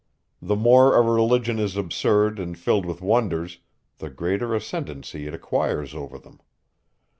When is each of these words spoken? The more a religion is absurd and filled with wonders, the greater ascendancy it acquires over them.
The 0.41 0.55
more 0.55 0.95
a 0.97 1.01
religion 1.03 1.59
is 1.59 1.77
absurd 1.77 2.39
and 2.39 2.57
filled 2.57 2.87
with 2.87 3.03
wonders, 3.03 3.59
the 3.99 4.09
greater 4.09 4.55
ascendancy 4.55 5.27
it 5.27 5.33
acquires 5.35 5.93
over 5.93 6.17
them. 6.17 6.39